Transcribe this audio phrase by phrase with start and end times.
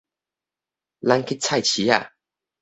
[1.01, 2.11] 咱去菜市仔